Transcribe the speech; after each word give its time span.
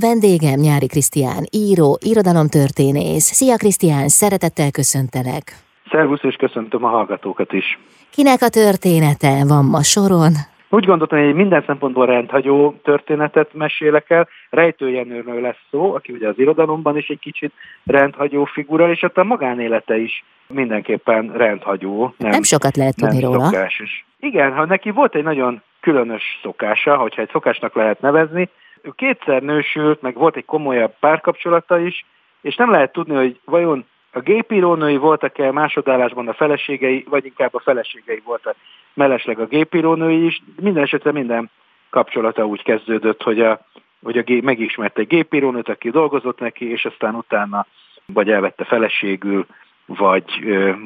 Vendégem 0.00 0.60
Nyári 0.60 0.86
Krisztián, 0.86 1.42
író, 1.50 1.98
irodalomtörténész. 2.10 3.26
Szia 3.38 3.56
Krisztián, 3.56 4.08
szeretettel 4.08 4.70
köszöntelek. 4.70 5.44
Szervusz, 5.90 6.22
és 6.22 6.36
köszöntöm 6.36 6.84
a 6.84 6.88
hallgatókat 6.88 7.52
is. 7.52 7.78
Kinek 8.10 8.40
a 8.42 8.48
története 8.48 9.32
van 9.48 9.64
ma 9.64 9.82
soron? 9.82 10.32
Úgy 10.68 10.84
gondoltam, 10.84 11.18
hogy 11.18 11.28
egy 11.28 11.34
minden 11.34 11.64
szempontból 11.66 12.06
rendhagyó 12.06 12.74
történetet 12.82 13.54
mesélek 13.54 14.10
el. 14.10 14.28
Rejtő 14.50 14.90
Jenőről 14.90 15.40
lesz 15.40 15.62
szó, 15.70 15.94
aki 15.94 16.12
ugye 16.12 16.28
az 16.28 16.38
irodalomban 16.38 16.96
is 16.96 17.08
egy 17.08 17.18
kicsit 17.18 17.52
rendhagyó 17.84 18.44
figura, 18.44 18.90
és 18.90 19.02
ott 19.02 19.16
a 19.16 19.24
magánélete 19.24 19.96
is 19.98 20.24
mindenképpen 20.46 21.32
rendhagyó. 21.36 22.14
Nem, 22.16 22.30
nem 22.30 22.42
sokat 22.42 22.76
lehet 22.76 22.96
tudni 22.96 23.20
róla. 23.20 23.44
Szokásos. 23.44 24.04
Igen, 24.20 24.52
ha 24.52 24.64
neki 24.64 24.90
volt 24.90 25.14
egy 25.14 25.22
nagyon 25.22 25.62
különös 25.80 26.22
szokása, 26.42 26.96
hogyha 26.96 27.22
egy 27.22 27.30
szokásnak 27.32 27.74
lehet 27.74 28.00
nevezni, 28.00 28.48
ő 28.82 28.90
kétszer 28.96 29.42
nősült, 29.42 30.02
meg 30.02 30.14
volt 30.14 30.36
egy 30.36 30.44
komolyabb 30.44 30.94
párkapcsolata 31.00 31.78
is, 31.78 32.04
és 32.40 32.56
nem 32.56 32.70
lehet 32.70 32.92
tudni, 32.92 33.14
hogy 33.14 33.40
vajon 33.44 33.84
a 34.12 34.20
gépírónői 34.20 34.96
voltak-e 34.96 35.52
másodállásban 35.52 36.28
a 36.28 36.32
feleségei, 36.32 37.04
vagy 37.08 37.24
inkább 37.24 37.54
a 37.54 37.60
feleségei 37.60 38.22
voltak 38.24 38.56
mellesleg 38.94 39.38
a 39.38 39.46
gépírónői 39.46 40.24
is. 40.24 40.42
Minden 40.60 40.82
esetre 40.82 41.12
minden 41.12 41.50
kapcsolata 41.90 42.46
úgy 42.46 42.62
kezdődött, 42.62 43.22
hogy, 43.22 43.40
a, 43.40 43.60
hogy 44.02 44.18
a 44.18 44.22
gép, 44.22 44.42
megismerte 44.42 45.00
egy 45.00 45.06
gépírónőt, 45.06 45.68
aki 45.68 45.90
dolgozott 45.90 46.38
neki, 46.38 46.70
és 46.70 46.84
aztán 46.84 47.14
utána 47.14 47.66
vagy 48.06 48.30
elvette 48.30 48.64
feleségül, 48.64 49.46
vagy, 49.86 50.24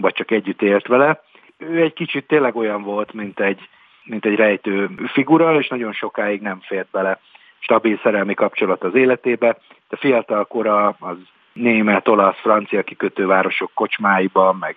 vagy 0.00 0.12
csak 0.12 0.30
együtt 0.30 0.62
élt 0.62 0.86
vele. 0.86 1.22
Ő 1.58 1.82
egy 1.82 1.92
kicsit 1.92 2.26
tényleg 2.26 2.56
olyan 2.56 2.82
volt, 2.82 3.12
mint 3.12 3.40
egy, 3.40 3.68
mint 4.04 4.24
egy 4.24 4.34
rejtő 4.34 4.90
figura, 5.12 5.58
és 5.58 5.68
nagyon 5.68 5.92
sokáig 5.92 6.40
nem 6.40 6.60
fért 6.60 6.90
bele 6.90 7.20
stabil 7.64 8.00
szerelmi 8.02 8.34
kapcsolat 8.34 8.84
az 8.84 8.94
életébe. 8.94 9.56
De 9.88 9.96
fiatal 9.96 10.44
kora 10.44 10.96
az 11.00 11.16
német, 11.52 12.08
olasz, 12.08 12.40
francia 12.40 12.82
kikötővárosok 12.82 13.70
kocsmáiban, 13.74 14.56
meg 14.56 14.76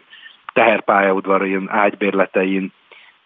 teherpályaudvarin, 0.53 1.67
ágybérletein 1.69 2.71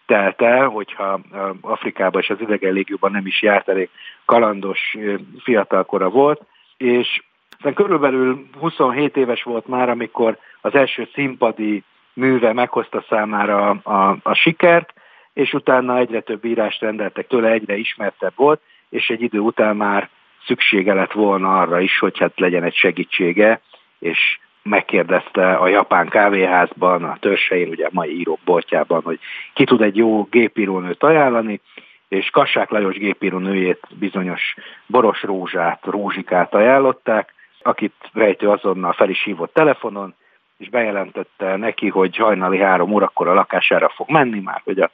telt 0.06 0.42
el, 0.42 0.68
hogyha 0.68 1.20
Afrikában 1.60 2.20
és 2.20 2.30
az 2.30 2.40
idegen 2.40 2.72
légióban 2.72 3.10
nem 3.10 3.26
is 3.26 3.42
járt, 3.42 3.68
elég 3.68 3.88
kalandos 4.24 4.96
fiatalkora 5.38 6.08
volt, 6.08 6.42
és 6.76 7.22
aztán 7.50 7.74
körülbelül 7.74 8.46
27 8.58 9.16
éves 9.16 9.42
volt 9.42 9.66
már, 9.66 9.88
amikor 9.88 10.38
az 10.60 10.74
első 10.74 11.08
színpadi 11.14 11.82
műve 12.12 12.52
meghozta 12.52 13.04
számára 13.08 13.70
a, 13.70 13.90
a, 13.92 14.18
a 14.22 14.34
sikert, 14.34 14.92
és 15.32 15.52
utána 15.52 15.98
egyre 15.98 16.20
több 16.20 16.44
írást 16.44 16.80
rendeltek 16.80 17.26
tőle, 17.26 17.48
egyre 17.48 17.76
ismertebb 17.76 18.32
volt, 18.36 18.60
és 18.92 19.08
egy 19.08 19.22
idő 19.22 19.38
után 19.38 19.76
már 19.76 20.08
szüksége 20.46 20.94
lett 20.94 21.12
volna 21.12 21.60
arra 21.60 21.80
is, 21.80 21.98
hogy 21.98 22.18
hát 22.18 22.40
legyen 22.40 22.62
egy 22.62 22.74
segítsége, 22.74 23.60
és 23.98 24.38
megkérdezte 24.62 25.52
a 25.52 25.68
japán 25.68 26.08
kávéházban, 26.08 27.04
a 27.04 27.16
törsein, 27.20 27.68
ugye 27.68 27.86
a 27.86 27.90
mai 27.92 28.18
írók 28.18 28.38
boltjában, 28.44 29.02
hogy 29.02 29.18
ki 29.54 29.64
tud 29.64 29.80
egy 29.82 29.96
jó 29.96 30.22
gépírónőt 30.22 31.02
ajánlani, 31.02 31.60
és 32.08 32.30
Kassák 32.30 32.70
Lajos 32.70 32.96
gépírónőjét 32.96 33.80
bizonyos 33.98 34.54
Boros 34.86 35.22
Rózsát, 35.22 35.84
Rózsikát 35.84 36.54
ajánlották, 36.54 37.34
akit 37.62 37.94
rejtő 38.12 38.48
azonnal 38.48 38.92
fel 38.92 39.10
is 39.10 39.22
hívott 39.22 39.52
telefonon, 39.52 40.14
és 40.58 40.68
bejelentette 40.68 41.56
neki, 41.56 41.88
hogy 41.88 42.16
hajnali 42.16 42.58
három 42.58 42.92
órakor 42.92 43.28
a 43.28 43.34
lakására 43.34 43.88
fog 43.88 44.10
menni 44.10 44.40
már, 44.40 44.60
hogy 44.64 44.78
a 44.78 44.90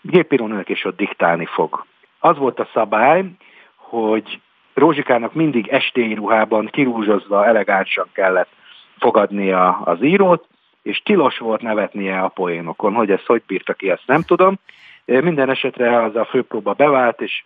gépírónőnek 0.00 0.68
is 0.68 0.84
ott 0.84 0.96
diktálni 0.96 1.46
fog. 1.46 1.84
Az 2.20 2.36
volt 2.36 2.60
a 2.60 2.68
szabály, 2.72 3.24
hogy 3.76 4.40
Rózsikának 4.74 5.34
mindig 5.34 5.68
estéi 5.68 6.14
ruhában 6.14 6.66
kirúzsozva 6.66 7.46
elegánsan 7.46 8.08
kellett 8.12 8.50
fogadnia 8.98 9.68
az 9.84 10.02
írót, 10.02 10.46
és 10.82 11.02
tilos 11.04 11.38
volt 11.38 11.62
nevetnie 11.62 12.20
a 12.20 12.28
poénokon, 12.28 12.94
hogy 12.94 13.10
ezt 13.10 13.26
hogy 13.26 13.42
bírta 13.46 13.74
ki, 13.74 13.90
ezt 13.90 14.06
nem 14.06 14.22
tudom. 14.22 14.58
Minden 15.04 15.50
esetre 15.50 16.02
az 16.02 16.16
a 16.16 16.24
főpróba 16.24 16.72
bevált, 16.72 17.20
és 17.20 17.44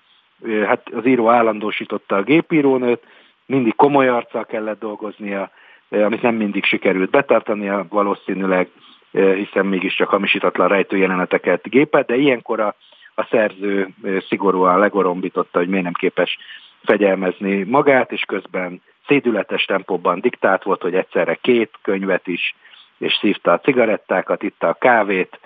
hát 0.66 0.88
az 0.92 1.06
író 1.06 1.28
állandósította 1.28 2.16
a 2.16 2.22
gépírónőt, 2.22 3.02
mindig 3.46 3.74
komoly 3.74 4.08
arccal 4.08 4.44
kellett 4.44 4.80
dolgoznia, 4.80 5.50
amit 5.88 6.22
nem 6.22 6.34
mindig 6.34 6.64
sikerült 6.64 7.10
betartania 7.10 7.86
valószínűleg, 7.88 8.68
hiszen 9.10 9.66
mégiscsak 9.66 10.08
hamisítatlan 10.08 10.68
rejtőjeleneteket 10.68 11.68
gépet, 11.68 12.06
de 12.06 12.16
ilyenkor 12.16 12.60
a, 12.60 12.74
a 13.14 13.26
szerző 13.30 13.88
szigorúan 14.28 14.78
legorombította, 14.78 15.58
hogy 15.58 15.68
miért 15.68 15.84
nem 15.84 15.92
képes 15.92 16.38
fegyelmezni 16.84 17.62
magát, 17.62 18.12
és 18.12 18.22
közben 18.22 18.82
szédületes 19.06 19.64
tempóban 19.64 20.20
diktált 20.20 20.62
volt, 20.62 20.82
hogy 20.82 20.94
egyszerre 20.94 21.34
két 21.34 21.70
könyvet 21.82 22.26
is, 22.26 22.54
és 22.98 23.18
szívta 23.20 23.52
a 23.52 23.60
cigarettákat, 23.60 24.42
itta 24.42 24.68
a 24.68 24.74
kávét, 24.74 25.38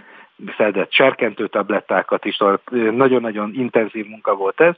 szedett 0.56 0.92
serkentő 0.92 1.46
tablettákat 1.46 2.24
is, 2.24 2.36
nagyon-nagyon 2.90 3.54
intenzív 3.54 4.06
munka 4.06 4.34
volt 4.34 4.60
ez, 4.60 4.74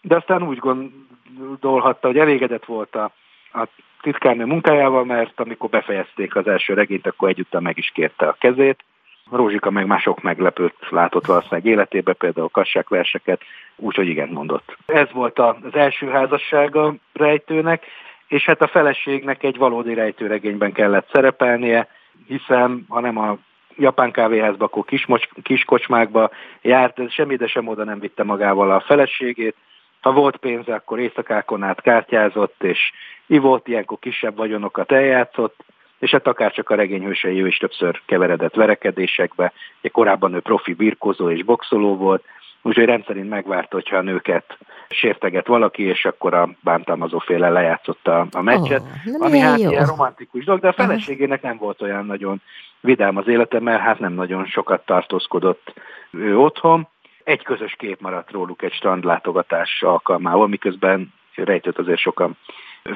de 0.00 0.16
aztán 0.16 0.42
úgy 0.42 0.58
gondolhatta, 0.58 2.06
hogy 2.06 2.18
elégedett 2.18 2.64
volt 2.64 2.94
a, 2.94 3.12
a 3.52 3.66
titkárnő 4.00 4.44
munkájával, 4.44 5.04
mert 5.04 5.40
amikor 5.40 5.68
befejezték 5.68 6.36
az 6.36 6.46
első 6.46 6.74
regényt, 6.74 7.06
akkor 7.06 7.28
egyúttal 7.28 7.60
meg 7.60 7.78
is 7.78 7.90
kérte 7.94 8.26
a 8.26 8.36
kezét. 8.38 8.84
Rózsika 9.30 9.70
meg 9.70 9.86
mások 9.86 10.22
meglepőt 10.22 10.74
látott 10.90 11.26
valószínűleg 11.26 11.64
életébe, 11.64 12.12
például 12.12 12.48
kassák 12.48 12.88
verseket, 12.88 13.40
úgyhogy 13.76 14.08
igen 14.08 14.28
mondott. 14.28 14.76
Ez 14.86 15.12
volt 15.12 15.38
az 15.38 15.54
első 15.72 16.08
házassága 16.08 16.94
rejtőnek, 17.12 17.84
és 18.28 18.44
hát 18.44 18.62
a 18.62 18.66
feleségnek 18.68 19.42
egy 19.42 19.56
valódi 19.56 19.94
rejtőregényben 19.94 20.72
kellett 20.72 21.08
szerepelnie, 21.12 21.88
hiszen 22.26 22.84
ha 22.88 23.00
nem 23.00 23.18
a 23.18 23.38
japán 23.76 24.10
kávéházba, 24.10 24.64
akkor 24.64 24.84
kis, 24.84 25.06
kis 25.42 25.64
kocsmákba 25.64 26.30
járt, 26.62 27.10
semmi 27.10 27.36
de 27.36 27.46
sem 27.46 27.68
oda 27.68 27.84
nem 27.84 28.00
vitte 28.00 28.22
magával 28.22 28.70
a 28.70 28.80
feleségét. 28.80 29.54
Ha 30.00 30.12
volt 30.12 30.36
pénze, 30.36 30.74
akkor 30.74 30.98
éjszakákon 30.98 31.62
át 31.62 31.80
kártyázott, 31.80 32.62
és 32.62 32.92
ivott, 33.26 33.68
ilyenkor 33.68 33.98
kisebb 33.98 34.36
vagyonokat 34.36 34.92
eljátszott, 34.92 35.64
és 35.98 36.10
hát 36.10 36.26
akár 36.26 36.52
csak 36.52 36.70
a 36.70 36.74
regényhősei 36.74 37.42
ő 37.42 37.46
is 37.46 37.56
többször 37.56 38.00
keveredett 38.06 38.54
verekedésekbe. 38.54 39.52
Korábban 39.92 40.34
ő 40.34 40.40
profi 40.40 40.72
birkozó 40.72 41.30
és 41.30 41.44
boxoló 41.44 41.96
volt, 41.96 42.24
úgyhogy 42.62 42.84
rendszerint 42.84 43.28
megvárt, 43.28 43.72
hogyha 43.72 43.96
a 43.96 44.02
nőket 44.02 44.58
sérteget 44.88 45.46
valaki, 45.46 45.82
és 45.82 46.04
akkor 46.04 46.34
a 46.34 46.48
bántalmazó 46.60 47.18
féle 47.18 47.48
lejátszotta 47.48 48.26
a 48.30 48.42
meccset, 48.42 48.82
oh, 49.06 49.26
ami 49.26 49.38
hát 49.38 49.60
jó. 49.60 49.70
ilyen 49.70 49.86
romantikus 49.86 50.44
dolog, 50.44 50.60
de 50.60 50.68
a 50.68 50.72
feleségének 50.72 51.42
nem 51.42 51.56
volt 51.56 51.82
olyan 51.82 52.06
nagyon 52.06 52.42
vidám 52.80 53.16
az 53.16 53.28
élete, 53.28 53.60
mert 53.60 53.80
hát 53.80 53.98
nem 53.98 54.12
nagyon 54.12 54.46
sokat 54.46 54.84
tartózkodott 54.84 55.74
ő 56.10 56.38
otthon. 56.38 56.88
Egy 57.24 57.42
közös 57.42 57.74
kép 57.78 58.00
maradt 58.00 58.30
róluk 58.30 58.62
egy 58.62 58.72
strandlátogatás 58.72 59.82
alkalmával, 59.82 60.48
miközben 60.48 61.12
rejtőt 61.34 61.78
azért 61.78 62.00
sokan 62.00 62.36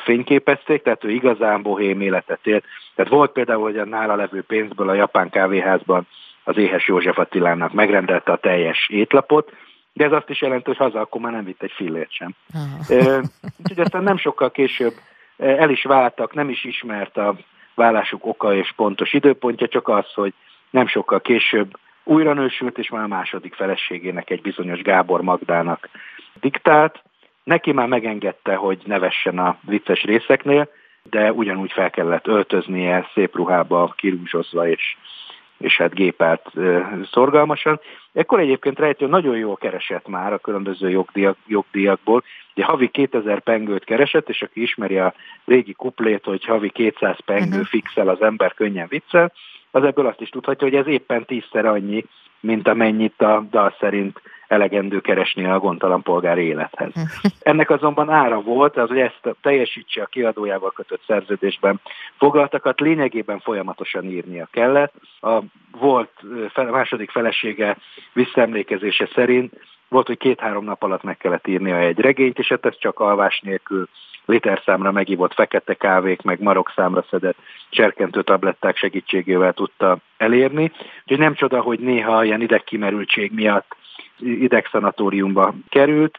fényképezték, 0.04 0.82
tehát 0.82 1.04
ő 1.04 1.10
igazán 1.10 1.62
bohém 1.62 2.00
életet 2.00 2.46
élt. 2.46 2.64
Tehát 2.94 3.10
volt 3.10 3.32
például, 3.32 3.62
hogy 3.62 3.78
a 3.78 3.84
nála 3.84 4.14
levő 4.14 4.42
pénzből 4.42 4.88
a 4.88 4.94
japán 4.94 5.30
kávéházban 5.30 6.06
az 6.44 6.56
éhes 6.56 6.86
József 6.86 7.18
Attilának 7.18 7.72
megrendelte 7.72 8.32
a 8.32 8.36
teljes 8.36 8.88
étlapot, 8.88 9.52
de 9.92 10.04
ez 10.04 10.12
azt 10.12 10.30
is 10.30 10.40
jelenti, 10.40 10.64
hogy 10.64 10.76
haza 10.76 11.00
akkor 11.00 11.20
már 11.20 11.32
nem 11.32 11.44
vitt 11.44 11.62
egy 11.62 11.72
fillért 11.72 12.12
sem. 12.12 12.34
Úgyhogy 13.58 13.80
aztán 13.80 14.02
nem 14.02 14.16
sokkal 14.16 14.50
később 14.50 14.94
el 15.36 15.70
is 15.70 15.82
váltak, 15.82 16.34
nem 16.34 16.48
is 16.48 16.64
ismert 16.64 17.16
a 17.16 17.36
vállásuk 17.74 18.26
oka 18.26 18.54
és 18.54 18.72
pontos 18.76 19.12
időpontja, 19.12 19.68
csak 19.68 19.88
az, 19.88 20.12
hogy 20.14 20.32
nem 20.70 20.86
sokkal 20.86 21.20
később 21.20 21.78
újra 22.04 22.32
nősült, 22.32 22.78
és 22.78 22.90
már 22.90 23.02
a 23.04 23.08
második 23.08 23.54
feleségének 23.54 24.30
egy 24.30 24.40
bizonyos 24.40 24.82
Gábor 24.82 25.22
Magdának 25.22 25.88
diktált. 26.40 27.02
Neki 27.44 27.72
már 27.72 27.88
megengedte, 27.88 28.54
hogy 28.54 28.82
nevessen 28.84 29.38
a 29.38 29.58
vicces 29.60 30.02
részeknél, 30.02 30.68
de 31.02 31.32
ugyanúgy 31.32 31.72
fel 31.72 31.90
kellett 31.90 32.26
öltöznie 32.26 33.08
szép 33.14 33.36
ruhába, 33.36 33.94
kirúzsozva 33.96 34.68
és 34.68 34.96
és 35.62 35.76
hát 35.76 35.94
gépelt 35.94 36.52
szorgalmasan. 37.10 37.80
Ekkor 38.12 38.40
egyébként 38.40 38.78
rejtő 38.78 39.06
nagyon 39.06 39.36
jól 39.36 39.56
keresett 39.56 40.08
már 40.08 40.32
a 40.32 40.38
különböző 40.38 40.90
jogdíjak, 40.90 41.36
jogdíjakból. 41.46 42.22
Ugye 42.54 42.64
havi 42.64 42.88
2000 42.88 43.40
pengőt 43.40 43.84
keresett, 43.84 44.28
és 44.28 44.42
aki 44.42 44.62
ismeri 44.62 44.98
a 44.98 45.14
régi 45.44 45.72
kuplét, 45.72 46.24
hogy 46.24 46.44
havi 46.44 46.70
200 46.70 47.18
pengő 47.24 47.48
uh-huh. 47.48 47.64
fixel 47.64 48.08
az 48.08 48.22
ember 48.22 48.54
könnyen 48.54 48.86
viccel, 48.88 49.32
az 49.70 49.84
ebből 49.84 50.06
azt 50.06 50.20
is 50.20 50.28
tudhatja, 50.28 50.68
hogy 50.68 50.76
ez 50.76 50.86
éppen 50.86 51.24
tízszer 51.24 51.66
annyi, 51.66 52.04
mint 52.40 52.68
amennyit 52.68 53.22
a 53.22 53.46
dal 53.50 53.74
szerint 53.80 54.20
elegendő 54.52 55.00
keresni 55.00 55.44
a 55.44 55.58
gondtalan 55.58 56.02
polgári 56.02 56.42
élethez. 56.42 56.92
Ennek 57.40 57.70
azonban 57.70 58.10
ára 58.10 58.40
volt, 58.40 58.76
az, 58.76 58.88
hogy 58.88 58.98
ezt 58.98 59.36
teljesítse 59.40 60.02
a 60.02 60.06
kiadójával 60.06 60.72
kötött 60.72 61.02
szerződésben 61.06 61.80
foglaltakat, 62.18 62.80
lényegében 62.80 63.40
folyamatosan 63.40 64.04
írnia 64.04 64.48
kellett. 64.50 64.94
A 65.20 65.38
volt 65.78 66.10
második 66.54 67.10
felesége 67.10 67.76
visszaemlékezése 68.12 69.08
szerint 69.14 69.52
volt, 69.88 70.06
hogy 70.06 70.18
két-három 70.18 70.64
nap 70.64 70.82
alatt 70.82 71.02
meg 71.02 71.16
kellett 71.16 71.46
írnia 71.46 71.78
egy 71.78 71.98
regényt, 71.98 72.38
és 72.38 72.48
hát 72.48 72.66
ez 72.66 72.78
csak 72.78 73.00
alvás 73.00 73.40
nélkül 73.40 73.88
literszámra 74.24 74.92
megívott 74.92 75.34
fekete 75.34 75.74
kávék, 75.74 76.22
meg 76.22 76.40
marok 76.40 76.72
számra 76.74 77.04
szedett 77.10 77.36
cserkentő 77.70 78.22
tabletták 78.22 78.76
segítségével 78.76 79.52
tudta 79.52 79.96
elérni. 80.16 80.72
Úgyhogy 81.02 81.18
nem 81.18 81.34
csoda, 81.34 81.60
hogy 81.60 81.78
néha 81.78 82.24
ilyen 82.24 82.40
idegkimerültség 82.40 83.32
miatt 83.34 83.76
idegszanatóriumba 84.22 85.54
került, 85.68 86.18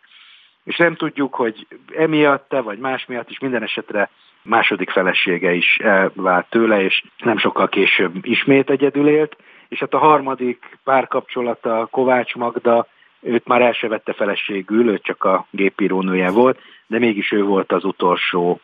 és 0.63 0.77
nem 0.77 0.95
tudjuk, 0.95 1.35
hogy 1.35 1.67
emiatt-e, 1.95 2.61
vagy 2.61 2.77
más 2.77 3.05
miatt 3.05 3.29
is 3.29 3.39
minden 3.39 3.63
esetre 3.63 4.09
második 4.41 4.89
felesége 4.89 5.53
is 5.53 5.77
elvált 5.77 6.49
tőle, 6.49 6.81
és 6.81 7.03
nem 7.17 7.37
sokkal 7.37 7.69
később 7.69 8.13
ismét 8.21 8.69
egyedül 8.69 9.07
élt, 9.07 9.35
és 9.67 9.79
hát 9.79 9.93
a 9.93 9.97
harmadik 9.97 10.77
párkapcsolata 10.83 11.87
Kovács 11.91 12.35
Magda, 12.35 12.87
őt 13.21 13.47
már 13.47 13.61
el 13.61 13.73
se 13.73 13.87
vette 13.87 14.13
feleségül, 14.13 14.89
ő 14.89 14.99
csak 14.99 15.23
a 15.23 15.45
gépírónője 15.49 16.29
volt, 16.29 16.59
de 16.87 16.99
mégis 16.99 17.31
ő 17.31 17.43
volt 17.43 17.71
az 17.71 17.83
utolsó 17.83 18.59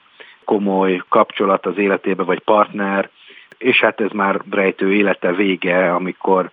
komoly 0.45 1.01
kapcsolat 1.09 1.65
az 1.65 1.77
életébe, 1.77 2.23
vagy 2.23 2.39
partner, 2.39 3.09
és 3.57 3.79
hát 3.79 4.01
ez 4.01 4.11
már 4.11 4.41
rejtő 4.49 4.93
élete 4.93 5.33
vége, 5.33 5.93
amikor, 5.93 6.49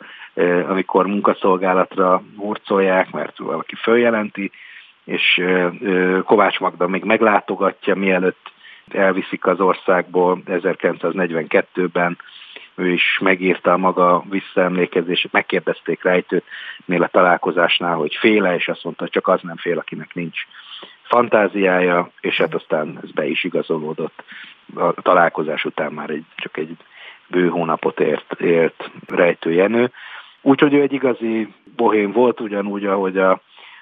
amikor 0.68 1.06
munkaszolgálatra 1.06 2.22
hurcolják, 2.36 3.10
mert 3.10 3.38
valaki 3.38 3.74
följelenti, 3.74 4.50
és 5.04 5.42
Kovács 6.24 6.58
Magda 6.58 6.88
még 6.88 7.04
meglátogatja, 7.04 7.94
mielőtt 7.94 8.52
elviszik 8.88 9.46
az 9.46 9.60
országból 9.60 10.42
1942-ben, 10.46 12.18
ő 12.74 12.92
is 12.92 13.18
megírta 13.22 13.72
a 13.72 13.76
maga 13.76 14.24
visszaemlékezését, 14.30 15.32
megkérdezték 15.32 16.02
rejtőt 16.02 16.44
még 16.84 17.02
a 17.02 17.08
találkozásnál, 17.08 17.94
hogy 17.94 18.14
féle, 18.14 18.54
és 18.54 18.68
azt 18.68 18.84
mondta, 18.84 19.08
csak 19.08 19.28
az 19.28 19.40
nem 19.42 19.56
fél, 19.56 19.78
akinek 19.78 20.14
nincs 20.14 20.40
fantáziája, 21.02 22.10
és 22.20 22.36
hát 22.36 22.54
aztán 22.54 22.98
ez 23.02 23.10
be 23.10 23.26
is 23.26 23.44
igazolódott. 23.44 24.24
A 24.74 24.92
találkozás 24.92 25.64
után 25.64 25.92
már 25.92 26.10
egy, 26.10 26.24
csak 26.36 26.56
egy 26.56 26.76
bő 27.26 27.48
hónapot 27.48 28.00
ért, 28.00 28.40
ért 28.40 28.90
Rejtő 29.06 29.52
Jenő. 29.52 29.90
Úgyhogy 30.46 30.74
ő 30.74 30.80
egy 30.80 30.92
igazi 30.92 31.48
bohém 31.76 32.12
volt, 32.12 32.40
ugyanúgy, 32.40 32.84
ahogy 32.84 33.18
a, 33.18 33.30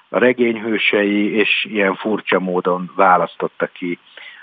a 0.09 0.19
regényhősei, 0.19 1.35
és 1.35 1.67
ilyen 1.71 1.95
furcsa 1.95 2.41
módon 2.41 2.91
választotta 2.97 3.67
ki 3.67 3.99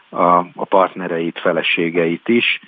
a, 0.09 0.37
a 0.37 0.65
partnereit, 0.69 1.39
feleségeit 1.39 2.27
is. 2.27 2.59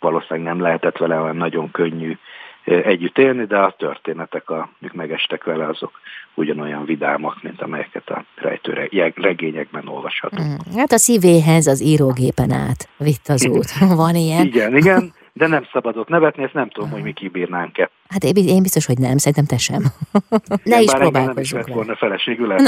Valószínűleg 0.00 0.48
nem 0.48 0.60
lehetett 0.60 0.96
vele 0.96 1.20
olyan 1.20 1.36
nagyon 1.36 1.70
könnyű 1.70 2.16
együtt 2.64 3.18
élni, 3.18 3.44
de 3.44 3.58
a 3.58 3.74
történetek, 3.78 4.50
amik 4.50 4.92
megestek 4.92 5.44
vele, 5.44 5.66
azok 5.66 6.00
ugyanolyan 6.34 6.84
vidámak, 6.84 7.42
mint 7.42 7.62
amelyeket 7.62 8.08
a 8.08 8.24
rejtő 8.34 8.88
regényekben 9.14 9.88
olvashatunk. 9.88 10.48
Mm, 10.48 10.76
hát 10.76 10.92
a 10.92 10.98
szívéhez 10.98 11.66
az 11.66 11.82
írógépen 11.82 12.50
át 12.50 12.88
vitt 12.96 13.28
az 13.28 13.46
út. 13.46 13.70
Van 14.02 14.14
ilyen? 14.14 14.46
Igen, 14.46 14.76
igen, 14.76 15.12
de 15.38 15.46
nem 15.46 15.66
szabadott 15.72 16.08
nevetni, 16.08 16.42
ezt 16.42 16.52
nem 16.52 16.68
tudom, 16.68 16.90
hogy 16.90 17.02
mi 17.02 17.12
kibírnánk-e. 17.12 17.90
Hát 18.08 18.24
én 18.24 18.62
biztos, 18.62 18.86
hogy 18.86 18.98
nem, 18.98 19.16
szerintem 19.16 19.44
te 19.44 19.58
sem. 19.58 19.82
ne 20.62 20.80
is 20.80 20.92
próbálkozzunk 20.92 21.64
nem 21.64 21.68
is 21.68 21.74
volna 21.74 21.96
feleségül 21.96 22.54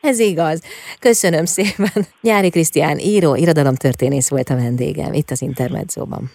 Ez 0.00 0.18
igaz. 0.18 0.62
Köszönöm 1.00 1.44
szépen. 1.44 2.06
Nyári 2.20 2.50
Krisztián 2.50 2.98
író, 2.98 3.34
irodalomtörténész 3.34 4.30
volt 4.30 4.48
a 4.48 4.54
vendégem 4.54 5.12
itt 5.12 5.30
az 5.30 5.42
Intermedzóban. 5.42 6.30